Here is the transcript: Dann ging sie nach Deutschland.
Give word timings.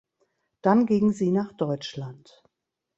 Dann 0.63 0.87
ging 0.87 1.11
sie 1.11 1.29
nach 1.29 1.51
Deutschland. 1.53 2.41